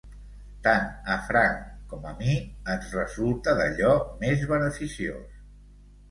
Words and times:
Tant 0.67 0.85
a 1.15 1.17
Frank 1.25 1.59
com 1.91 2.07
a 2.11 2.13
mi 2.21 2.37
ens 2.75 2.87
resulta 2.99 3.53
d'allò 3.59 3.91
més 4.23 4.47
beneficiós. 4.53 5.29